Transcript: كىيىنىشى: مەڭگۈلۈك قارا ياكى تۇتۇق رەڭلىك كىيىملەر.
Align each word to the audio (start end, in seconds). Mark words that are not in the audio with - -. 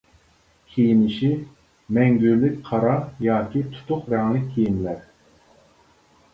كىيىنىشى: 0.69 1.29
مەڭگۈلۈك 1.99 2.57
قارا 2.71 2.97
ياكى 3.29 3.63
تۇتۇق 3.77 4.11
رەڭلىك 4.17 4.51
كىيىملەر. 4.59 5.09